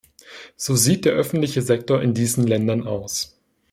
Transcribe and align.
So 0.55 0.75
sieht 0.75 1.05
der 1.05 1.13
öffentliche 1.13 1.61
Sektor 1.61 2.01
in 2.01 2.15
diesen 2.15 2.47
Ländern 2.47 2.87
aus. 2.87 3.37